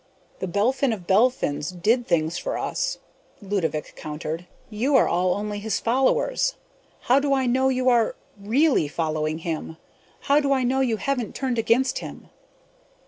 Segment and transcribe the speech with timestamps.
[0.39, 2.97] "The Belphin of Belphins did things for us,"
[3.39, 4.47] Ludovick countered.
[4.71, 6.55] "You are all only his followers.
[7.01, 9.77] How do I know you are really following him?
[10.21, 12.29] How do I know you haven't turned against him?"